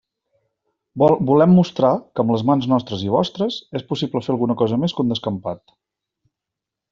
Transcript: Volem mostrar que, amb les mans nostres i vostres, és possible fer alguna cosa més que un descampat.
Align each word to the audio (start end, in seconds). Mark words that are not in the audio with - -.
Volem 1.31 1.51
mostrar 1.57 1.91
que, 1.99 2.23
amb 2.23 2.33
les 2.35 2.45
mans 2.51 2.65
nostres 2.71 3.03
i 3.09 3.11
vostres, 3.17 3.59
és 3.81 3.85
possible 3.93 4.23
fer 4.29 4.35
alguna 4.37 4.57
cosa 4.63 4.81
més 4.85 4.97
que 4.97 5.05
un 5.05 5.13
descampat. 5.15 5.77